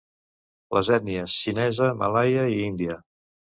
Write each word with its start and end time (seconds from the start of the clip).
Les 0.77 0.89
ètnies 0.97 1.35
xinesa, 1.43 1.91
malaia 2.01 2.49
i 2.57 2.59
índia. 2.73 3.01